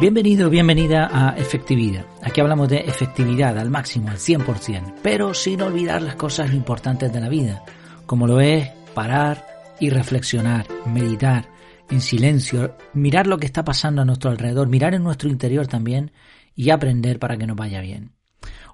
Bienvenido, 0.00 0.48
bienvenida 0.48 1.10
a 1.12 1.36
Efectividad. 1.36 2.06
Aquí 2.22 2.40
hablamos 2.40 2.70
de 2.70 2.78
efectividad 2.78 3.58
al 3.58 3.68
máximo, 3.68 4.08
al 4.08 4.16
100%, 4.16 4.94
pero 5.02 5.34
sin 5.34 5.60
olvidar 5.60 6.00
las 6.00 6.14
cosas 6.14 6.54
importantes 6.54 7.12
de 7.12 7.20
la 7.20 7.28
vida, 7.28 7.62
como 8.06 8.26
lo 8.26 8.40
es 8.40 8.70
parar 8.94 9.44
y 9.78 9.90
reflexionar, 9.90 10.66
meditar 10.86 11.50
en 11.90 12.00
silencio, 12.00 12.78
mirar 12.94 13.26
lo 13.26 13.36
que 13.36 13.44
está 13.44 13.62
pasando 13.62 14.00
a 14.00 14.06
nuestro 14.06 14.30
alrededor, 14.30 14.68
mirar 14.68 14.94
en 14.94 15.02
nuestro 15.02 15.28
interior 15.28 15.66
también 15.66 16.12
y 16.56 16.70
aprender 16.70 17.18
para 17.18 17.36
que 17.36 17.46
nos 17.46 17.58
vaya 17.58 17.82
bien. 17.82 18.12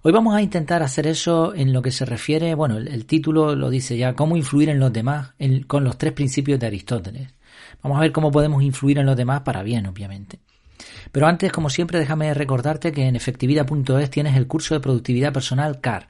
Hoy 0.02 0.12
vamos 0.12 0.36
a 0.36 0.42
intentar 0.42 0.84
hacer 0.84 1.08
eso 1.08 1.56
en 1.56 1.72
lo 1.72 1.82
que 1.82 1.90
se 1.90 2.04
refiere, 2.04 2.54
bueno, 2.54 2.76
el, 2.76 3.04
título 3.04 3.56
lo 3.56 3.68
dice 3.68 3.96
ya, 3.96 4.14
cómo 4.14 4.36
influir 4.36 4.68
en 4.68 4.78
los 4.78 4.92
demás 4.92 5.34
con 5.66 5.82
los 5.82 5.98
tres 5.98 6.12
principios 6.12 6.60
de 6.60 6.68
Aristóteles. 6.68 7.34
Vamos 7.82 7.98
a 7.98 8.02
ver 8.02 8.12
cómo 8.12 8.30
podemos 8.30 8.62
influir 8.62 8.98
en 8.98 9.06
los 9.06 9.16
demás 9.16 9.40
para 9.40 9.64
bien, 9.64 9.86
obviamente. 9.86 10.38
Pero 11.12 11.26
antes, 11.26 11.52
como 11.52 11.70
siempre, 11.70 11.98
déjame 11.98 12.34
recordarte 12.34 12.92
que 12.92 13.06
en 13.06 13.16
efectividad.es 13.16 14.10
tienes 14.10 14.36
el 14.36 14.46
curso 14.46 14.74
de 14.74 14.80
productividad 14.80 15.32
personal 15.32 15.80
CAR, 15.80 16.08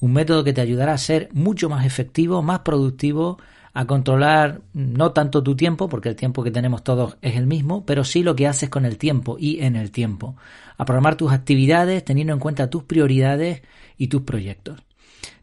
un 0.00 0.12
método 0.12 0.44
que 0.44 0.52
te 0.52 0.60
ayudará 0.60 0.92
a 0.92 0.98
ser 0.98 1.28
mucho 1.32 1.68
más 1.68 1.84
efectivo, 1.84 2.42
más 2.42 2.60
productivo, 2.60 3.38
a 3.74 3.86
controlar 3.86 4.62
no 4.72 5.12
tanto 5.12 5.42
tu 5.42 5.54
tiempo, 5.54 5.88
porque 5.88 6.08
el 6.08 6.16
tiempo 6.16 6.42
que 6.42 6.50
tenemos 6.50 6.82
todos 6.82 7.16
es 7.22 7.36
el 7.36 7.46
mismo, 7.46 7.84
pero 7.84 8.04
sí 8.04 8.22
lo 8.22 8.34
que 8.34 8.46
haces 8.46 8.70
con 8.70 8.84
el 8.84 8.98
tiempo 8.98 9.36
y 9.38 9.60
en 9.60 9.76
el 9.76 9.90
tiempo, 9.90 10.36
a 10.76 10.84
programar 10.84 11.16
tus 11.16 11.32
actividades 11.32 12.04
teniendo 12.04 12.32
en 12.32 12.40
cuenta 12.40 12.70
tus 12.70 12.84
prioridades 12.84 13.62
y 13.96 14.08
tus 14.08 14.22
proyectos. 14.22 14.80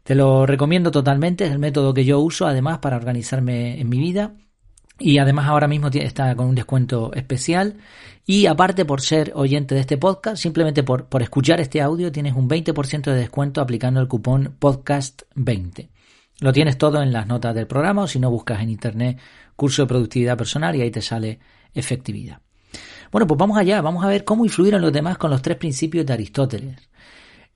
Te 0.02 0.14
lo 0.14 0.46
recomiendo 0.46 0.90
totalmente, 0.90 1.46
es 1.46 1.50
el 1.50 1.58
método 1.58 1.94
que 1.94 2.04
yo 2.04 2.20
uso 2.20 2.46
además 2.46 2.78
para 2.78 2.96
organizarme 2.96 3.80
en 3.80 3.88
mi 3.88 3.98
vida 3.98 4.34
y 4.98 5.18
además 5.18 5.46
ahora 5.46 5.68
mismo 5.68 5.88
está 5.88 6.34
con 6.34 6.46
un 6.46 6.54
descuento 6.54 7.12
especial. 7.14 7.76
Y 8.24 8.46
aparte 8.46 8.84
por 8.84 9.02
ser 9.02 9.32
oyente 9.34 9.74
de 9.74 9.82
este 9.82 9.98
podcast, 9.98 10.42
simplemente 10.42 10.82
por, 10.82 11.06
por 11.06 11.22
escuchar 11.22 11.60
este 11.60 11.80
audio 11.80 12.10
tienes 12.10 12.34
un 12.34 12.48
20% 12.48 13.02
de 13.02 13.14
descuento 13.14 13.60
aplicando 13.60 14.00
el 14.00 14.08
cupón 14.08 14.56
podcast20. 14.58 15.88
Lo 16.40 16.52
tienes 16.52 16.76
todo 16.76 17.02
en 17.02 17.12
las 17.12 17.26
notas 17.26 17.54
del 17.54 17.66
programa 17.66 18.02
o 18.02 18.08
si 18.08 18.18
no 18.18 18.30
buscas 18.30 18.60
en 18.60 18.70
internet 18.70 19.18
curso 19.54 19.82
de 19.82 19.88
productividad 19.88 20.36
personal 20.36 20.74
y 20.76 20.82
ahí 20.82 20.90
te 20.90 21.00
sale 21.00 21.38
efectividad. 21.74 22.40
Bueno, 23.10 23.26
pues 23.26 23.38
vamos 23.38 23.56
allá, 23.56 23.80
vamos 23.80 24.04
a 24.04 24.08
ver 24.08 24.24
cómo 24.24 24.44
influir 24.44 24.74
en 24.74 24.82
los 24.82 24.92
demás 24.92 25.16
con 25.18 25.30
los 25.30 25.40
tres 25.40 25.56
principios 25.56 26.04
de 26.04 26.12
Aristóteles. 26.12 26.90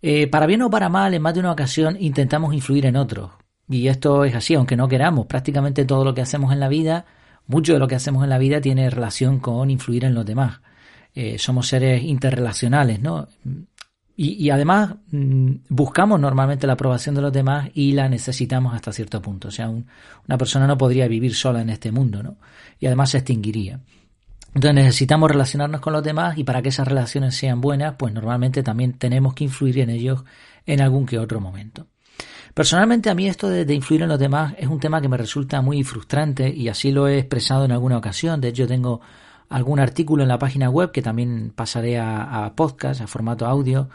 Eh, 0.01 0.29
para 0.29 0.47
bien 0.47 0.63
o 0.63 0.71
para 0.71 0.89
mal, 0.89 1.13
en 1.13 1.21
más 1.21 1.35
de 1.35 1.41
una 1.41 1.53
ocasión 1.53 1.97
intentamos 2.01 2.55
influir 2.55 2.87
en 2.87 2.97
otros. 2.97 3.33
Y 3.69 3.89
esto 3.89 4.25
es 4.25 4.35
así, 4.35 4.55
aunque 4.55 4.77
no 4.77 4.89
queramos. 4.89 5.27
Prácticamente 5.27 5.85
todo 5.85 6.05
lo 6.05 6.15
que 6.15 6.23
hacemos 6.23 6.53
en 6.53 6.61
la 6.61 6.69
vida 6.69 7.05
mucho 7.47 7.73
de 7.73 7.79
lo 7.79 7.89
que 7.89 7.95
hacemos 7.95 8.25
en 8.25 8.31
la 8.31 8.39
vida 8.39 8.61
tiene 8.61 8.91
relación 8.91 9.41
con 9.41 9.71
influir 9.71 10.05
en 10.05 10.15
los 10.15 10.25
demás. 10.25 10.61
Eh, 11.15 11.39
somos 11.39 11.67
seres 11.69 12.03
interrelacionales, 12.03 13.01
¿no? 13.01 13.29
Y, 14.23 14.51
además 14.51 14.97
mm, 15.13 15.53
buscamos 15.71 16.21
normalmente 16.21 16.67
la 16.67 16.75
aprobación 16.75 17.15
de 17.15 17.23
los 17.23 17.33
demás 17.33 17.71
y 17.73 17.93
la 17.93 18.07
necesitamos 18.07 18.75
hasta 18.75 18.93
cierto 18.93 19.23
punto. 19.23 19.49
O 19.49 19.51
sea, 19.51 19.71
una 19.71 20.39
persona 20.39 20.67
no 20.67 20.77
podría 20.77 21.09
vivir 21.09 21.35
sola 21.35 21.63
en 21.63 21.71
este 21.71 21.91
mundo, 21.91 22.23
¿no? 22.23 22.37
Y 22.79 22.87
además 22.87 23.11
se 23.11 23.19
extinguiría. 23.19 23.81
Entonces 24.55 24.75
necesitamos 24.75 25.31
relacionarnos 25.31 25.81
con 25.81 25.93
los 25.93 26.03
demás 26.03 26.37
y 26.37 26.45
para 26.45 26.61
que 26.61 26.69
esas 26.69 26.87
relaciones 26.87 27.35
sean 27.35 27.61
buenas, 27.61 27.95
pues 27.97 28.13
normalmente 28.13 28.63
también 28.63 28.95
tenemos 28.95 29.33
que 29.33 29.45
influir 29.45 29.79
en 29.79 29.91
ellos 29.91 30.25
en 30.67 30.81
algún 30.81 31.07
que 31.07 31.19
otro 31.19 31.41
momento. 31.41 31.87
Personalmente 32.55 33.11
a 33.11 33.15
mí 33.15 33.29
esto 33.29 33.49
de, 33.49 33.73
influir 33.75 34.03
en 34.03 34.09
los 34.09 34.19
demás 34.19 34.55
es 34.59 34.67
un 34.67 34.81
tema 34.81 35.01
que 35.01 35.09
me 35.09 35.17
resulta 35.17 35.61
muy 35.63 35.83
frustrante 35.85 36.49
y 36.49 36.69
así 36.69 36.91
lo 36.91 37.07
he 37.07 37.19
expresado 37.19 37.65
en 37.65 37.73
alguna 37.73 37.97
ocasión. 37.97 38.41
De 38.41 38.49
hecho 38.49 38.67
tengo 38.67 39.01
algún 39.49 39.79
artículo 39.81 40.23
en 40.23 40.29
la 40.29 40.39
página 40.39 40.69
web 40.69 40.91
que 40.91 41.03
también 41.03 41.53
pasaré 41.55 41.99
a, 41.99 42.53
podcast, 42.57 43.01
a 43.01 43.07
formato 43.07 43.47
audio. 43.47 43.89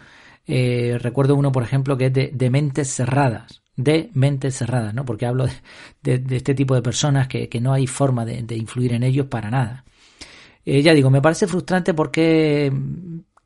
Eh, 0.48 0.98
recuerdo 1.02 1.36
uno, 1.36 1.52
por 1.52 1.64
ejemplo, 1.64 1.98
que 1.98 2.06
es 2.08 2.14
de, 2.14 2.50
mentes 2.50 2.90
cerradas, 2.94 3.62
de 3.76 4.10
mentes 4.14 4.58
cerradas, 4.58 4.94
¿no? 4.94 5.06
Porque 5.06 5.26
hablo 5.26 5.48
de, 6.04 6.24
este 6.30 6.54
tipo 6.54 6.76
de 6.76 6.82
personas 6.82 7.28
que, 7.28 7.50
no 7.62 7.74
hay 7.74 7.88
forma 7.88 8.26
de, 8.26 8.56
influir 8.56 8.94
en 8.94 9.04
ellos 9.04 9.28
para 9.28 9.50
nada. 9.50 9.86
Eh, 10.66 10.82
ya 10.82 10.94
digo, 10.94 11.10
me 11.10 11.22
parece 11.22 11.48
frustrante 11.48 11.94
porque 11.94 12.72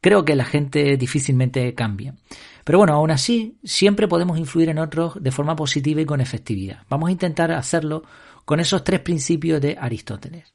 creo 0.01 0.23
que 0.23 0.35
la 0.35 0.45
gente 0.45 0.97
difícilmente 0.97 1.73
cambia. 1.73 2.15
Pero 2.69 2.77
bueno, 2.77 2.93
aún 2.93 3.09
así, 3.09 3.57
siempre 3.63 4.07
podemos 4.07 4.37
influir 4.37 4.69
en 4.69 4.77
otros 4.77 5.13
de 5.19 5.31
forma 5.31 5.55
positiva 5.55 6.01
y 6.01 6.05
con 6.05 6.21
efectividad. 6.21 6.83
Vamos 6.87 7.09
a 7.09 7.11
intentar 7.11 7.51
hacerlo 7.51 8.03
con 8.45 8.59
esos 8.59 8.83
tres 8.83 8.99
principios 8.99 9.59
de 9.59 9.75
Aristóteles. 9.81 10.53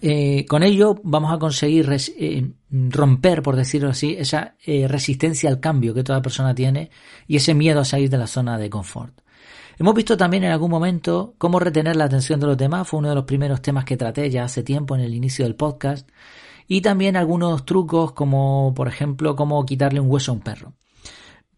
Eh, 0.00 0.46
con 0.46 0.62
ello 0.62 1.00
vamos 1.02 1.32
a 1.32 1.38
conseguir 1.40 1.90
eh, 1.90 2.48
romper, 2.70 3.42
por 3.42 3.56
decirlo 3.56 3.88
así, 3.88 4.14
esa 4.16 4.54
eh, 4.64 4.86
resistencia 4.86 5.50
al 5.50 5.58
cambio 5.58 5.94
que 5.94 6.04
toda 6.04 6.22
persona 6.22 6.54
tiene 6.54 6.92
y 7.26 7.34
ese 7.34 7.54
miedo 7.54 7.80
a 7.80 7.84
salir 7.84 8.08
de 8.08 8.18
la 8.18 8.28
zona 8.28 8.56
de 8.56 8.70
confort. 8.70 9.20
Hemos 9.80 9.96
visto 9.96 10.16
también 10.16 10.44
en 10.44 10.52
algún 10.52 10.70
momento 10.70 11.34
cómo 11.38 11.58
retener 11.58 11.96
la 11.96 12.04
atención 12.04 12.38
de 12.38 12.46
los 12.46 12.56
demás, 12.56 12.86
fue 12.86 13.00
uno 13.00 13.08
de 13.08 13.16
los 13.16 13.24
primeros 13.24 13.60
temas 13.62 13.84
que 13.84 13.96
traté 13.96 14.30
ya 14.30 14.44
hace 14.44 14.62
tiempo 14.62 14.94
en 14.94 15.00
el 15.00 15.12
inicio 15.12 15.44
del 15.44 15.56
podcast, 15.56 16.08
y 16.68 16.82
también 16.82 17.16
algunos 17.16 17.64
trucos 17.64 18.12
como, 18.12 18.72
por 18.76 18.86
ejemplo, 18.86 19.34
cómo 19.34 19.66
quitarle 19.66 19.98
un 19.98 20.08
hueso 20.08 20.30
a 20.30 20.34
un 20.36 20.40
perro. 20.40 20.72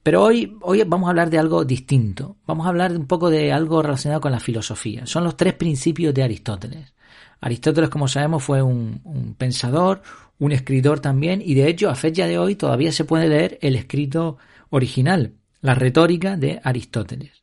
Pero 0.09 0.23
hoy, 0.23 0.57
hoy 0.63 0.83
vamos 0.85 1.07
a 1.07 1.11
hablar 1.11 1.29
de 1.29 1.39
algo 1.39 1.67
distinto. 1.67 2.39
Vamos 2.47 2.65
a 2.65 2.71
hablar 2.71 2.93
un 2.93 3.07
poco 3.07 3.29
de 3.29 3.53
algo 3.53 3.83
relacionado 3.83 4.23
con 4.23 4.33
la 4.33 4.41
filosofía. 4.41 5.05
Son 5.05 5.23
los 5.23 5.37
tres 5.37 5.53
principios 5.53 6.15
de 6.15 6.23
Aristóteles. 6.23 6.95
Aristóteles, 7.43 7.91
como 7.91 8.09
sabemos, 8.09 8.43
fue 8.43 8.63
un, 8.63 9.35
pensador, 9.37 10.01
un 10.39 10.53
escritor 10.53 11.01
también, 11.01 11.43
y 11.45 11.53
de 11.53 11.69
hecho, 11.69 11.91
a 11.91 11.95
fecha 11.95 12.27
de 12.27 12.39
hoy 12.39 12.55
todavía 12.55 12.91
se 12.91 13.05
puede 13.05 13.29
leer 13.29 13.59
el 13.61 13.77
escrito 13.77 14.39
original, 14.71 15.35
la 15.61 15.75
retórica 15.75 16.39
de 16.39 16.59
Aristóteles. 16.65 17.43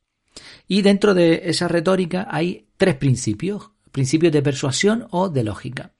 Y 0.68 0.82
dentro 0.82 1.14
de 1.14 1.44
esa 1.46 1.68
retórica 1.68 2.28
hay 2.32 2.66
tres 2.78 2.96
principios, 2.96 3.70
principios 3.92 4.34
de 4.34 4.42
persuasión 4.42 5.06
o 5.12 5.30
de 5.30 5.44
lógica. 5.44 5.92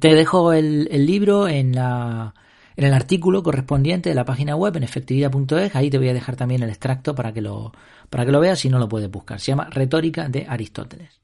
Te 0.00 0.12
dejo 0.12 0.52
el 0.52 0.88
libro 1.06 1.46
en 1.46 1.76
la, 1.76 2.34
en 2.78 2.84
el 2.84 2.94
artículo 2.94 3.42
correspondiente 3.42 4.08
de 4.08 4.14
la 4.14 4.24
página 4.24 4.54
web 4.54 4.76
en 4.76 4.84
efectividad.es, 4.84 5.74
ahí 5.74 5.90
te 5.90 5.98
voy 5.98 6.10
a 6.10 6.14
dejar 6.14 6.36
también 6.36 6.62
el 6.62 6.68
extracto 6.68 7.12
para 7.12 7.32
que 7.32 7.40
lo, 7.40 7.72
para 8.08 8.24
que 8.24 8.30
lo 8.30 8.38
veas 8.38 8.60
si 8.60 8.68
no 8.68 8.78
lo 8.78 8.88
puedes 8.88 9.10
buscar. 9.10 9.40
Se 9.40 9.50
llama 9.50 9.68
Retórica 9.68 10.28
de 10.28 10.46
Aristóteles. 10.48 11.20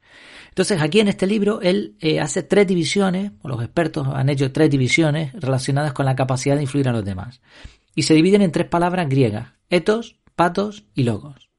Entonces, 0.49 0.83
aquí 0.83 0.99
en 0.99 1.07
este 1.07 1.29
libro, 1.29 1.61
él 1.61 1.95
eh, 2.01 2.19
hace 2.19 2.43
tres 2.43 2.67
divisiones, 2.67 3.31
o 3.41 3.47
los 3.47 3.63
expertos 3.63 4.09
han 4.09 4.31
hecho 4.31 4.51
tres 4.51 4.69
divisiones 4.69 5.33
relacionadas 5.35 5.93
con 5.93 6.07
la 6.07 6.17
capacidad 6.17 6.57
de 6.57 6.63
influir 6.63 6.89
a 6.89 6.93
los 6.93 7.05
demás. 7.05 7.41
Y 7.95 8.03
se 8.03 8.15
dividen 8.15 8.43
en 8.43 8.51
tres 8.51 8.67
palabras 8.67 9.09
griegas, 9.09 9.53
etos, 9.71 10.17
patos 10.35 10.87
y 10.93 11.05
logos. 11.05 11.51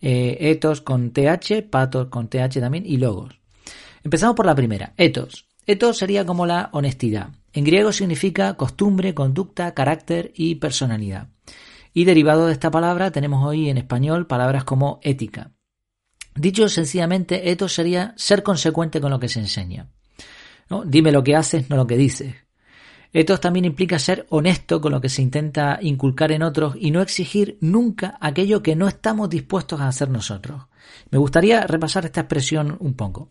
Eh, 0.00 0.36
etos 0.42 0.80
con 0.80 1.10
th, 1.10 1.68
patos 1.68 2.06
con 2.06 2.28
th 2.28 2.60
también 2.60 2.86
y 2.86 2.98
logos. 2.98 3.40
Empezamos 4.04 4.36
por 4.36 4.46
la 4.46 4.54
primera, 4.54 4.94
etos. 4.96 5.48
Etos 5.66 5.98
sería 5.98 6.24
como 6.24 6.46
la 6.46 6.68
honestidad. 6.70 7.30
En 7.54 7.62
griego 7.62 7.92
significa 7.92 8.54
costumbre, 8.54 9.14
conducta, 9.14 9.72
carácter 9.74 10.32
y 10.34 10.56
personalidad. 10.56 11.28
Y 11.92 12.04
derivado 12.04 12.46
de 12.46 12.52
esta 12.52 12.72
palabra 12.72 13.12
tenemos 13.12 13.46
hoy 13.46 13.70
en 13.70 13.78
español 13.78 14.26
palabras 14.26 14.64
como 14.64 14.98
ética. 15.02 15.52
Dicho 16.34 16.68
sencillamente, 16.68 17.52
esto 17.52 17.68
sería 17.68 18.12
ser 18.16 18.42
consecuente 18.42 19.00
con 19.00 19.12
lo 19.12 19.20
que 19.20 19.28
se 19.28 19.38
enseña. 19.38 19.88
Dime 20.84 21.12
lo 21.12 21.22
que 21.22 21.36
haces, 21.36 21.70
no 21.70 21.76
lo 21.76 21.86
que 21.86 21.96
dices. 21.96 22.34
Esto 23.12 23.38
también 23.38 23.64
implica 23.64 24.00
ser 24.00 24.26
honesto 24.30 24.80
con 24.80 24.90
lo 24.90 25.00
que 25.00 25.08
se 25.08 25.22
intenta 25.22 25.78
inculcar 25.80 26.32
en 26.32 26.42
otros 26.42 26.74
y 26.76 26.90
no 26.90 27.00
exigir 27.00 27.56
nunca 27.60 28.18
aquello 28.20 28.64
que 28.64 28.74
no 28.74 28.88
estamos 28.88 29.30
dispuestos 29.30 29.80
a 29.80 29.86
hacer 29.86 30.10
nosotros. 30.10 30.62
Me 31.12 31.18
gustaría 31.18 31.64
repasar 31.68 32.04
esta 32.04 32.22
expresión 32.22 32.76
un 32.80 32.94
poco. 32.94 33.30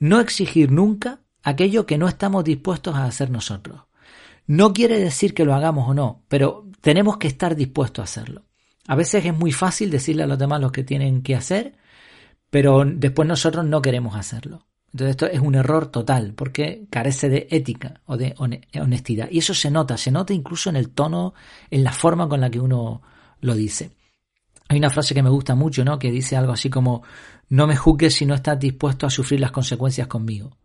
No 0.00 0.18
exigir 0.18 0.72
nunca 0.72 1.20
aquello 1.44 1.86
que 1.86 1.98
no 1.98 2.08
estamos 2.08 2.42
dispuestos 2.42 2.96
a 2.96 3.04
hacer 3.04 3.30
nosotros. 3.30 3.82
No 4.46 4.72
quiere 4.72 4.98
decir 4.98 5.34
que 5.34 5.44
lo 5.44 5.54
hagamos 5.54 5.88
o 5.88 5.94
no, 5.94 6.24
pero 6.28 6.66
tenemos 6.80 7.18
que 7.18 7.28
estar 7.28 7.54
dispuestos 7.54 8.02
a 8.02 8.04
hacerlo. 8.04 8.44
A 8.86 8.96
veces 8.96 9.24
es 9.24 9.34
muy 9.34 9.52
fácil 9.52 9.90
decirle 9.90 10.24
a 10.24 10.26
los 10.26 10.38
demás 10.38 10.60
lo 10.60 10.72
que 10.72 10.84
tienen 10.84 11.22
que 11.22 11.34
hacer, 11.34 11.76
pero 12.50 12.84
después 12.84 13.28
nosotros 13.28 13.64
no 13.64 13.80
queremos 13.80 14.16
hacerlo. 14.16 14.66
Entonces 14.92 15.10
esto 15.10 15.26
es 15.26 15.40
un 15.40 15.54
error 15.54 15.86
total 15.88 16.34
porque 16.34 16.86
carece 16.88 17.28
de 17.28 17.48
ética 17.50 18.00
o 18.06 18.16
de 18.16 18.34
honestidad. 18.38 19.28
Y 19.30 19.38
eso 19.38 19.52
se 19.54 19.70
nota, 19.70 19.96
se 19.96 20.10
nota 20.10 20.32
incluso 20.32 20.70
en 20.70 20.76
el 20.76 20.90
tono, 20.90 21.34
en 21.70 21.82
la 21.82 21.92
forma 21.92 22.28
con 22.28 22.40
la 22.40 22.50
que 22.50 22.60
uno 22.60 23.02
lo 23.40 23.54
dice. 23.54 23.90
Hay 24.68 24.78
una 24.78 24.90
frase 24.90 25.14
que 25.14 25.22
me 25.22 25.30
gusta 25.30 25.54
mucho, 25.54 25.84
¿no? 25.84 25.98
Que 25.98 26.10
dice 26.10 26.36
algo 26.36 26.52
así 26.52 26.70
como, 26.70 27.02
no 27.48 27.66
me 27.66 27.76
juzgues 27.76 28.14
si 28.14 28.24
no 28.24 28.34
estás 28.34 28.58
dispuesto 28.58 29.06
a 29.06 29.10
sufrir 29.10 29.40
las 29.40 29.50
consecuencias 29.50 30.06
conmigo. 30.06 30.56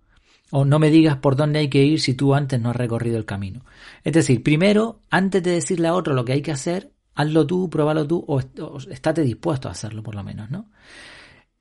O 0.51 0.65
no 0.65 0.79
me 0.79 0.89
digas 0.89 1.17
por 1.17 1.35
dónde 1.35 1.59
hay 1.59 1.69
que 1.69 1.83
ir 1.83 1.99
si 1.99 2.13
tú 2.13 2.33
antes 2.33 2.59
no 2.59 2.69
has 2.69 2.75
recorrido 2.75 3.17
el 3.17 3.25
camino. 3.25 3.63
Es 4.03 4.13
decir, 4.13 4.41
primero, 4.41 5.01
antes 5.09 5.43
de 5.43 5.51
decirle 5.51 5.87
a 5.87 5.93
otro 5.93 6.13
lo 6.13 6.25
que 6.25 6.33
hay 6.33 6.41
que 6.41 6.51
hacer, 6.51 6.91
hazlo 7.15 7.45
tú, 7.45 7.69
pruébalo 7.69 8.07
tú 8.07 8.23
o, 8.27 8.39
estate 8.39 9.21
dispuesto 9.21 9.67
a 9.67 9.71
hacerlo 9.71 10.01
por 10.01 10.15
lo 10.15 10.23
menos, 10.23 10.49
¿no? 10.49 10.71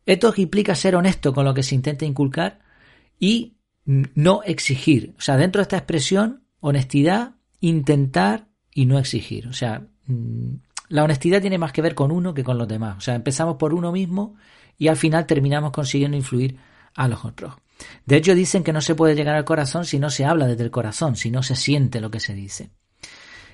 Esto 0.07 0.33
implica 0.37 0.75
ser 0.75 0.97
honesto 0.97 1.35
con 1.35 1.45
lo 1.45 1.53
que 1.53 1.63
se 1.63 1.75
intenta 1.75 2.07
inculcar 2.07 2.61
y 3.21 3.57
no 3.85 4.43
exigir. 4.43 5.15
O 5.19 5.21
sea, 5.21 5.37
dentro 5.37 5.61
de 5.61 5.65
esta 5.65 5.77
expresión 5.77 6.45
honestidad, 6.61 7.35
intentar 7.61 8.49
y 8.73 8.87
no 8.87 8.99
exigir. 8.99 9.49
O 9.49 9.53
sea, 9.53 9.87
la 10.89 11.05
honestidad 11.05 11.41
tiene 11.41 11.59
más 11.59 11.73
que 11.73 11.83
ver 11.83 11.95
con 11.95 12.11
uno 12.11 12.35
que 12.35 12.45
con 12.45 12.59
los 12.59 12.69
demás. 12.69 12.97
O 12.97 13.01
sea, 13.01 13.15
empezamos 13.15 13.57
por 13.57 13.75
uno 13.75 13.93
mismo 13.93 14.37
y 14.79 14.89
al 14.89 14.97
final 14.97 15.27
terminamos 15.27 15.73
consiguiendo 15.73 16.17
influir 16.17 16.57
a 16.95 17.09
los 17.09 17.25
otros. 17.25 17.55
De 18.07 18.17
hecho, 18.17 18.35
dicen 18.35 18.65
que 18.65 18.73
no 18.73 18.81
se 18.81 18.95
puede 18.95 19.15
llegar 19.15 19.37
al 19.37 19.45
corazón 19.45 19.85
si 19.85 19.99
no 19.99 20.11
se 20.11 20.25
habla 20.25 20.47
desde 20.47 20.65
el 20.65 20.71
corazón, 20.71 21.17
si 21.17 21.31
no 21.31 21.43
se 21.43 21.57
siente 21.57 22.01
lo 22.01 22.11
que 22.11 22.21
se 22.21 22.35
dice. 22.35 22.71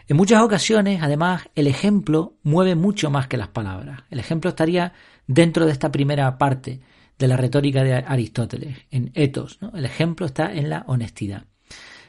En 0.06 0.16
muchas 0.16 0.42
ocasiones, 0.42 1.02
además, 1.02 1.48
el 1.54 1.66
ejemplo 1.66 2.36
mueve 2.42 2.74
mucho 2.74 3.10
más 3.10 3.26
que 3.26 3.38
las 3.38 3.48
palabras. 3.48 4.02
El 4.10 4.18
ejemplo 4.18 4.50
estaría 4.50 4.92
dentro 5.26 5.64
de 5.64 5.72
esta 5.72 5.90
primera 5.90 6.36
parte 6.36 6.80
de 7.18 7.28
la 7.28 7.36
retórica 7.36 7.82
de 7.82 7.94
Aristóteles, 7.94 8.78
en 8.90 9.10
etos. 9.14 9.58
El 9.72 9.84
ejemplo 9.84 10.26
está 10.26 10.52
en 10.52 10.68
la 10.68 10.84
honestidad. 10.88 11.44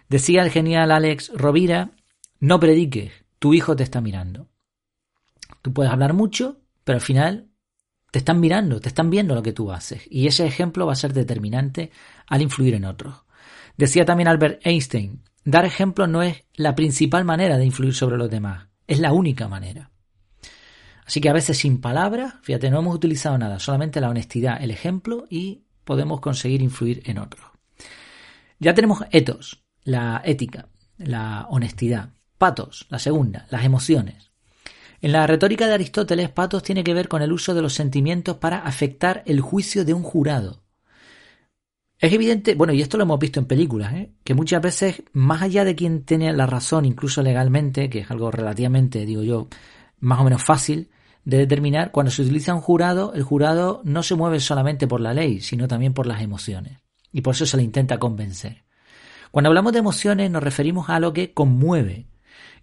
Decía 0.10 0.44
el 0.44 0.52
genial 0.52 0.92
Alex 0.92 1.32
Rovira, 1.34 1.92
no 2.40 2.60
prediques, 2.60 3.14
tu 3.40 3.54
hijo 3.54 3.76
te 3.76 3.84
está 3.84 4.02
mirando. 4.02 4.50
Tú 5.62 5.74
puedes 5.74 5.92
hablar 5.92 6.14
mucho, 6.14 6.60
pero 6.84 6.98
al 6.98 7.02
final 7.02 7.50
te 8.16 8.20
están 8.20 8.40
mirando, 8.40 8.80
te 8.80 8.88
están 8.88 9.10
viendo 9.10 9.36
lo 9.36 9.44
que 9.44 9.52
tú 9.52 9.74
haces. 9.74 10.04
Y 10.10 10.28
ese 10.28 10.46
ejemplo 10.46 10.86
va 10.86 10.94
a 10.94 10.96
ser 10.96 11.12
determinante 11.12 11.92
al 12.28 12.42
influir 12.42 12.74
en 12.74 12.86
otros. 12.86 13.14
Decía 13.76 14.06
también 14.06 14.30
Albert 14.30 14.66
Einstein, 14.66 15.22
dar 15.44 15.66
ejemplo 15.66 16.08
no 16.08 16.24
es 16.24 16.46
la 16.54 16.76
principal 16.76 17.26
manera 17.26 17.58
de 17.58 17.66
influir 17.66 17.94
sobre 17.94 18.16
los 18.16 18.32
demás, 18.32 18.70
es 18.88 19.02
la 19.02 19.12
única 19.12 19.50
manera. 19.50 19.92
Así 21.06 21.20
que 21.20 21.28
a 21.28 21.34
veces 21.34 21.58
sin 21.58 21.82
palabras, 21.82 22.36
fíjate, 22.42 22.72
no 22.72 22.80
hemos 22.80 22.96
utilizado 22.96 23.38
nada, 23.38 23.60
solamente 23.60 24.00
la 24.00 24.10
honestidad, 24.10 24.64
el 24.64 24.72
ejemplo 24.72 25.26
y 25.30 25.66
podemos 25.84 26.22
conseguir 26.22 26.62
influir 26.62 27.04
en 27.08 27.18
otros. 27.18 27.46
Ya 28.60 28.74
tenemos 28.74 29.04
etos, 29.12 29.62
la 29.84 30.22
ética, 30.24 30.70
la 30.98 31.48
honestidad. 31.50 32.12
Patos, 32.38 32.88
la 32.88 33.00
segunda, 33.00 33.46
las 33.50 33.66
emociones. 33.66 34.32
En 35.02 35.12
la 35.12 35.28
retórica 35.28 35.68
de 35.68 35.74
Aristóteles, 35.74 36.30
patos 36.30 36.64
tiene 36.64 36.84
que 36.84 36.94
ver 36.94 37.08
con 37.08 37.22
el 37.22 37.32
uso 37.32 37.54
de 37.54 37.62
los 37.62 37.74
sentimientos 37.74 38.38
para 38.38 38.60
afectar 38.60 39.24
el 39.26 39.42
juicio 39.42 39.86
de 39.86 39.94
un 39.94 40.04
jurado. 40.04 40.64
Es 42.00 42.12
evidente, 42.12 42.56
bueno, 42.56 42.74
y 42.74 42.82
esto 42.82 42.98
lo 42.98 43.04
hemos 43.04 43.20
visto 43.20 43.40
en 43.40 43.46
películas, 43.46 43.94
¿eh? 43.94 44.12
que 44.24 44.34
muchas 44.34 44.62
veces, 44.62 45.04
más 45.14 45.42
allá 45.42 45.64
de 45.64 45.76
quien 45.76 46.04
tiene 46.04 46.32
la 46.34 46.46
razón, 46.46 46.86
incluso 46.86 47.22
legalmente, 47.22 47.90
que 47.90 48.00
es 48.00 48.12
algo 48.12 48.32
relativamente, 48.32 49.06
digo 49.06 49.24
yo, 49.24 49.48
más 50.00 50.20
o 50.20 50.26
menos 50.26 50.44
fácil 50.44 50.90
de 51.24 51.38
determinar, 51.38 51.92
cuando 51.92 52.12
se 52.12 52.22
utiliza 52.22 52.54
un 52.54 52.62
jurado, 52.62 53.14
el 53.14 53.24
jurado 53.24 53.82
no 53.86 54.04
se 54.04 54.16
mueve 54.16 54.40
solamente 54.40 54.88
por 54.88 55.02
la 55.02 55.14
ley, 55.14 55.40
sino 55.42 55.68
también 55.68 55.94
por 55.94 56.06
las 56.06 56.22
emociones. 56.22 56.80
Y 57.12 57.22
por 57.22 57.34
eso 57.34 57.46
se 57.46 57.58
le 57.58 57.64
intenta 57.64 57.98
convencer. 57.98 58.66
Cuando 59.32 59.50
hablamos 59.50 59.74
de 59.74 59.80
emociones 59.80 60.30
nos 60.30 60.44
referimos 60.44 60.90
a 60.90 61.00
lo 61.00 61.14
que 61.14 61.34
conmueve 61.34 62.08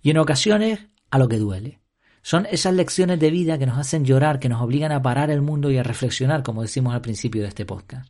y 0.03 0.11
en 0.11 0.19
ocasiones 0.19 0.87
a 1.11 1.19
lo 1.19 1.29
que 1.29 1.39
duele. 1.39 1.82
Son 2.23 2.47
esas 2.51 2.75
lecciones 2.75 3.19
de 3.19 3.31
vida 3.31 3.59
que 3.59 3.67
nos 3.67 3.79
hacen 3.79 4.05
llorar, 4.05 4.39
que 4.39 4.49
nos 4.49 4.63
obligan 4.63 4.93
a 4.93 5.03
parar 5.03 5.31
el 5.31 5.43
mundo 5.43 5.71
y 5.71 5.79
a 5.79 5.83
reflexionar, 5.83 6.45
como 6.45 6.63
decimos 6.63 6.95
al 6.95 7.01
principio 7.01 7.43
de 7.43 7.49
este 7.49 7.67
podcast. 7.67 8.09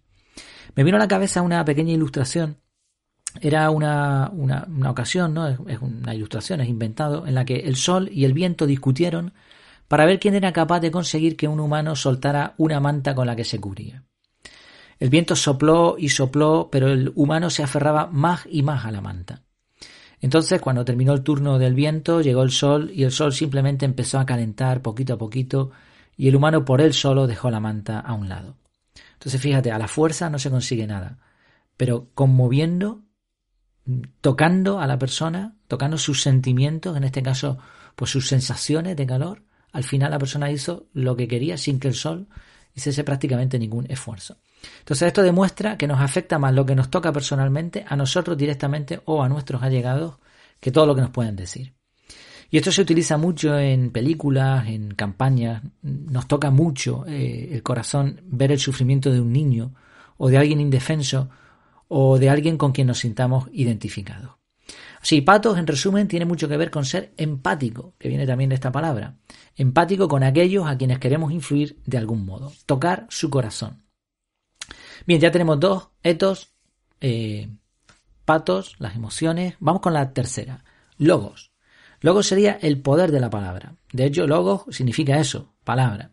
Me 0.75 0.85
vino 0.85 0.97
a 0.97 1.01
la 1.01 1.09
cabeza 1.09 1.43
una 1.43 1.65
pequeña 1.65 1.93
ilustración. 1.93 2.59
Era 3.41 3.71
una, 3.71 4.31
una, 4.35 4.91
ocasión, 4.91 5.33
¿no? 5.33 5.49
Es, 5.49 5.81
una 5.81 6.15
ilustración, 6.15 6.61
es 6.61 6.69
inventado, 6.69 7.27
en 7.27 7.35
la 7.35 7.47
que 7.47 7.61
el 7.61 7.77
sol 7.77 8.11
y 8.13 8.27
el 8.27 8.35
viento 8.35 8.67
discutieron 8.67 9.33
para 9.89 10.05
ver 10.05 10.21
quién 10.21 10.35
era 10.35 10.53
capaz 10.53 10.81
de 10.81 10.91
conseguir 10.91 11.37
que 11.37 11.49
un 11.49 11.61
humano 11.61 11.97
soltara 11.97 12.55
una 12.59 12.81
manta 12.81 13.15
con 13.15 13.27
la 13.27 13.37
que 13.37 13.45
se 13.45 13.59
cubría. 13.59 14.05
El 14.99 15.09
viento 15.09 15.35
sopló 15.35 15.97
y 15.99 16.11
sopló, 16.11 16.69
pero 16.71 16.89
el 16.89 17.13
humano 17.15 17.51
se 17.51 17.63
aferraba 17.63 18.07
más 18.07 18.47
y 18.49 18.63
más 18.63 18.85
a 18.85 18.93
la 18.93 19.01
manta. 19.01 19.42
Entonces, 20.23 20.61
cuando 20.61 20.85
terminó 20.85 21.13
el 21.15 21.23
turno 21.23 21.59
del 21.59 21.75
viento, 21.75 22.21
llegó 22.21 22.45
el 22.45 22.53
sol 22.53 22.93
y 22.95 23.03
el 23.03 23.11
sol 23.11 23.33
simplemente 23.33 23.85
empezó 23.85 24.21
a 24.21 24.25
calentar 24.25 24.81
poquito 24.81 25.15
a 25.15 25.19
poquito 25.19 25.73
y 26.17 26.29
el 26.29 26.37
humano 26.37 26.65
por 26.65 26.81
él 26.81 26.95
solo 26.95 27.27
dejó 27.27 27.51
la 27.51 27.59
manta 27.59 27.99
a 27.99 28.15
un 28.15 28.29
lado. 28.29 28.57
Entonces, 29.15 29.41
fíjate, 29.41 29.73
a 29.73 29.79
la 29.79 29.89
fuerza 29.89 30.31
no 30.31 30.39
se 30.39 30.49
consigue 30.49 30.87
nada, 30.87 31.19
pero 31.77 32.09
conmoviendo, 32.15 33.03
tocando 34.21 34.79
a 34.79 34.87
la 34.87 34.97
persona, 34.97 35.57
tocando 35.67 35.99
sus 35.99 36.23
sentimientos, 36.23 36.97
en 36.97 37.03
este 37.03 37.23
caso, 37.23 37.59
pues 37.97 38.13
sus 38.13 38.29
sensaciones 38.29 38.97
de 38.97 39.07
calor, 39.07 39.43
al 39.73 39.83
final 39.83 40.13
la 40.13 40.21
persona 40.21 40.53
hizo 40.53 40.87
lo 40.93 41.17
que 41.17 41.27
quería 41.27 41.57
sin 41.57 41.81
que 41.81 41.89
el 41.89 41.95
sol 41.95 42.29
hiciese 42.75 43.05
prácticamente 43.05 43.59
ningún 43.59 43.87
esfuerzo. 43.91 44.37
Entonces 44.81 45.09
esto 45.09 45.23
demuestra 45.23 45.77
que 45.77 45.87
nos 45.87 46.01
afecta 46.01 46.39
más 46.39 46.55
lo 46.55 46.65
que 46.65 46.75
nos 46.75 46.91
toca 46.91 47.13
personalmente 47.13 47.85
a 47.87 47.97
nosotros 47.97 48.37
directamente 48.37 49.01
o 49.05 49.23
a 49.23 49.29
nuestros 49.29 49.63
allegados 49.63 50.17
que 50.61 50.71
todo 50.71 50.87
lo 50.87 50.95
que 50.95 51.01
nos 51.01 51.11
pueden 51.11 51.37
decir. 51.37 51.75
Y 52.51 52.59
esto 52.59 52.71
se 52.71 52.83
utiliza 52.83 53.17
mucho 53.17 53.59
en 53.59 53.91
películas, 53.91 54.69
en 54.69 54.93
campañas. 54.95 55.63
Nos 55.81 56.29
toca 56.29 56.51
mucho 56.51 57.07
eh, 57.07 57.49
el 57.51 57.63
corazón 57.63 58.21
ver 58.27 58.53
el 58.53 58.59
sufrimiento 58.59 59.11
de 59.11 59.21
un 59.21 59.33
niño 59.33 59.75
o 60.19 60.29
de 60.29 60.37
alguien 60.37 60.61
indefenso 60.61 61.31
o 61.89 62.19
de 62.19 62.29
alguien 62.29 62.59
con 62.59 62.73
quien 62.73 62.89
nos 62.89 62.99
sintamos 62.99 63.49
identificados. 63.53 64.42
Así, 65.03 65.21
patos, 65.21 65.59
en 65.59 65.67
resumen, 65.67 66.07
tiene 66.07 66.25
mucho 66.25 66.49
que 66.49 66.57
ver 66.57 66.71
con 66.71 66.85
ser 66.85 67.13
empático, 67.17 67.95
que 67.99 68.09
viene 68.09 68.25
también 68.25 68.51
de 68.51 68.55
esta 68.55 68.71
palabra. 68.71 69.17
Empático 69.57 70.07
con 70.07 70.23
aquellos 70.23 70.69
a 70.69 70.79
quienes 70.79 71.01
queremos 71.01 71.33
influir 71.33 71.77
de 71.85 71.99
algún 71.99 72.25
modo. 72.25 72.53
Tocar 72.67 73.09
su 73.11 73.29
corazón. 73.29 73.83
Bien, 75.05 75.21
ya 75.21 75.33
tenemos 75.33 75.59
dos, 75.59 75.89
etos, 76.05 76.55
eh, 77.01 77.51
patos, 78.25 78.77
las 78.79 78.95
emociones. 78.95 79.57
Vamos 79.59 79.83
con 79.83 79.93
la 79.93 80.13
tercera, 80.13 80.65
logos. 80.99 81.51
Logos 82.01 82.29
sería 82.29 82.53
el 82.63 82.81
poder 82.81 83.11
de 83.11 83.19
la 83.19 83.31
palabra. 83.31 83.75
De 83.93 84.07
hecho, 84.07 84.29
logos 84.29 84.63
significa 84.71 85.19
eso, 85.19 85.53
palabra. 85.65 86.13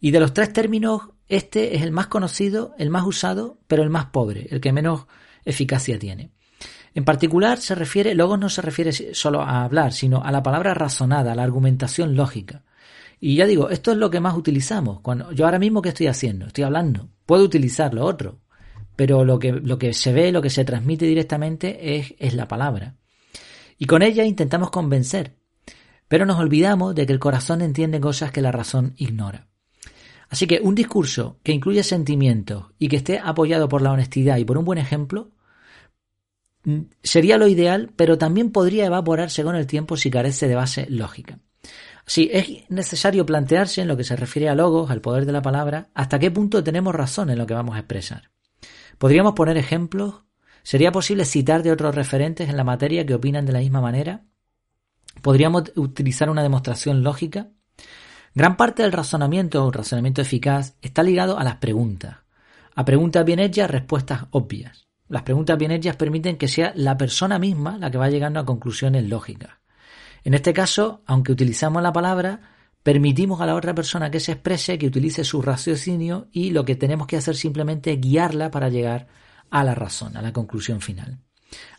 Y 0.00 0.10
de 0.10 0.18
los 0.18 0.32
tres 0.32 0.52
términos, 0.52 1.02
este 1.28 1.76
es 1.76 1.82
el 1.82 1.92
más 1.92 2.08
conocido, 2.08 2.74
el 2.78 2.90
más 2.90 3.06
usado, 3.06 3.60
pero 3.68 3.84
el 3.84 3.90
más 3.90 4.06
pobre, 4.06 4.48
el 4.50 4.60
que 4.60 4.72
menos 4.72 5.06
eficacia 5.44 6.00
tiene. 6.00 6.32
En 6.94 7.04
particular, 7.04 7.58
se 7.58 7.74
refiere, 7.74 8.14
logos 8.14 8.38
no 8.38 8.48
se 8.48 8.62
refiere 8.62 8.92
solo 8.92 9.42
a 9.42 9.64
hablar, 9.64 9.92
sino 9.92 10.22
a 10.22 10.32
la 10.32 10.42
palabra 10.42 10.74
razonada, 10.74 11.32
a 11.32 11.34
la 11.34 11.42
argumentación 11.42 12.16
lógica. 12.16 12.64
Y 13.20 13.36
ya 13.36 13.46
digo, 13.46 13.70
esto 13.70 13.92
es 13.92 13.98
lo 13.98 14.10
que 14.10 14.20
más 14.20 14.36
utilizamos. 14.36 15.00
Cuando, 15.00 15.32
yo 15.32 15.44
ahora 15.44 15.58
mismo, 15.58 15.82
¿qué 15.82 15.90
estoy 15.90 16.06
haciendo? 16.06 16.46
Estoy 16.46 16.64
hablando. 16.64 17.08
Puedo 17.26 17.44
utilizar 17.44 17.92
lo 17.92 18.04
otro. 18.04 18.40
Pero 18.96 19.24
lo 19.24 19.38
que, 19.38 19.52
lo 19.52 19.78
que 19.78 19.92
se 19.92 20.12
ve, 20.12 20.32
lo 20.32 20.42
que 20.42 20.50
se 20.50 20.64
transmite 20.64 21.06
directamente 21.06 21.96
es, 21.96 22.14
es 22.18 22.34
la 22.34 22.48
palabra. 22.48 22.96
Y 23.78 23.86
con 23.86 24.02
ella 24.02 24.24
intentamos 24.24 24.70
convencer. 24.70 25.36
Pero 26.08 26.26
nos 26.26 26.38
olvidamos 26.38 26.94
de 26.94 27.06
que 27.06 27.12
el 27.12 27.18
corazón 27.18 27.60
entiende 27.60 28.00
cosas 28.00 28.32
que 28.32 28.40
la 28.40 28.50
razón 28.50 28.94
ignora. 28.96 29.46
Así 30.30 30.46
que 30.46 30.60
un 30.62 30.74
discurso 30.74 31.38
que 31.42 31.52
incluya 31.52 31.82
sentimientos 31.82 32.66
y 32.78 32.88
que 32.88 32.96
esté 32.96 33.18
apoyado 33.18 33.68
por 33.68 33.82
la 33.82 33.92
honestidad 33.92 34.36
y 34.38 34.44
por 34.44 34.58
un 34.58 34.64
buen 34.64 34.78
ejemplo 34.78 35.30
sería 37.02 37.38
lo 37.38 37.48
ideal, 37.48 37.90
pero 37.96 38.18
también 38.18 38.50
podría 38.50 38.86
evaporarse 38.86 39.42
con 39.42 39.56
el 39.56 39.66
tiempo 39.66 39.96
si 39.96 40.10
carece 40.10 40.48
de 40.48 40.54
base 40.54 40.86
lógica. 40.90 41.38
Sí, 42.06 42.30
es 42.32 42.70
necesario 42.70 43.26
plantearse 43.26 43.82
en 43.82 43.88
lo 43.88 43.96
que 43.96 44.04
se 44.04 44.16
refiere 44.16 44.48
a 44.48 44.54
logos, 44.54 44.90
al 44.90 45.02
poder 45.02 45.26
de 45.26 45.32
la 45.32 45.42
palabra, 45.42 45.90
hasta 45.94 46.18
qué 46.18 46.30
punto 46.30 46.64
tenemos 46.64 46.94
razón 46.94 47.28
en 47.28 47.38
lo 47.38 47.46
que 47.46 47.54
vamos 47.54 47.76
a 47.76 47.80
expresar. 47.80 48.30
¿Podríamos 48.96 49.34
poner 49.34 49.58
ejemplos? 49.58 50.22
¿Sería 50.62 50.90
posible 50.90 51.24
citar 51.24 51.62
de 51.62 51.70
otros 51.70 51.94
referentes 51.94 52.48
en 52.48 52.56
la 52.56 52.64
materia 52.64 53.04
que 53.04 53.14
opinan 53.14 53.44
de 53.46 53.52
la 53.52 53.60
misma 53.60 53.80
manera? 53.80 54.24
¿Podríamos 55.22 55.72
utilizar 55.76 56.30
una 56.30 56.42
demostración 56.42 57.02
lógica? 57.02 57.48
Gran 58.34 58.56
parte 58.56 58.82
del 58.82 58.92
razonamiento, 58.92 59.64
un 59.66 59.72
razonamiento 59.72 60.22
eficaz, 60.22 60.76
está 60.80 61.02
ligado 61.02 61.38
a 61.38 61.44
las 61.44 61.56
preguntas. 61.56 62.18
A 62.74 62.84
preguntas 62.84 63.24
bien 63.24 63.38
hechas, 63.38 63.70
respuestas 63.70 64.26
obvias. 64.30 64.87
Las 65.08 65.22
preguntas 65.22 65.56
bien 65.58 65.70
hechas 65.70 65.96
permiten 65.96 66.36
que 66.36 66.48
sea 66.48 66.72
la 66.74 66.96
persona 66.96 67.38
misma 67.38 67.78
la 67.78 67.90
que 67.90 67.98
va 67.98 68.10
llegando 68.10 68.40
a 68.40 68.44
conclusiones 68.44 69.08
lógicas. 69.08 69.52
En 70.24 70.34
este 70.34 70.52
caso, 70.52 71.02
aunque 71.06 71.32
utilizamos 71.32 71.82
la 71.82 71.92
palabra, 71.92 72.40
permitimos 72.82 73.40
a 73.40 73.46
la 73.46 73.54
otra 73.54 73.74
persona 73.74 74.10
que 74.10 74.20
se 74.20 74.32
exprese, 74.32 74.78
que 74.78 74.86
utilice 74.86 75.24
su 75.24 75.40
raciocinio 75.42 76.28
y 76.32 76.50
lo 76.50 76.64
que 76.64 76.76
tenemos 76.76 77.06
que 77.06 77.16
hacer 77.16 77.36
simplemente 77.36 77.92
es 77.92 78.00
guiarla 78.00 78.50
para 78.50 78.68
llegar 78.68 79.06
a 79.50 79.64
la 79.64 79.74
razón, 79.74 80.16
a 80.16 80.22
la 80.22 80.32
conclusión 80.32 80.80
final. 80.80 81.18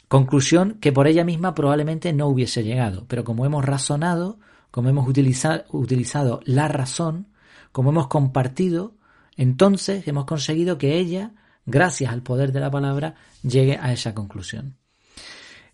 Conclusión 0.08 0.80
que 0.82 0.92
por 0.92 1.08
ella 1.08 1.24
misma 1.24 1.54
probablemente 1.54 2.14
no 2.14 2.28
hubiese 2.28 2.64
llegado, 2.64 3.06
pero 3.08 3.24
como 3.24 3.46
hemos 3.46 3.64
razonado, 3.64 4.40
como 4.72 4.90
hemos 4.90 5.08
utilizado, 5.08 5.66
utilizado 5.70 6.42
la 6.46 6.68
razón, 6.68 7.28
como 7.72 7.92
hemos 7.92 8.08
compartido, 8.08 8.96
entonces 9.38 10.08
hemos 10.08 10.26
conseguido 10.26 10.80
que 10.80 10.98
ella, 10.98 11.34
gracias 11.70 12.12
al 12.12 12.22
poder 12.22 12.52
de 12.52 12.60
la 12.60 12.72
palabra, 12.72 13.16
llegue 13.44 13.78
a 13.78 13.94
esa 13.94 14.14
conclusión. 14.14 14.78